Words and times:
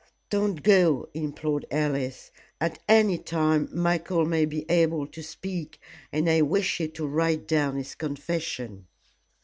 "Don't 0.31 0.63
go," 0.63 1.09
implored 1.13 1.67
Alice, 1.69 2.31
"at 2.59 2.79
any 2.89 3.19
time 3.19 3.69
Michael 3.71 4.25
may 4.25 4.45
be 4.45 4.65
able 4.67 5.05
to 5.05 5.21
speak, 5.21 5.79
and 6.11 6.27
I 6.27 6.41
wish 6.41 6.79
you 6.79 6.87
to 6.87 7.05
write 7.05 7.47
down 7.47 7.75
his 7.75 7.93
confession." 7.93 8.87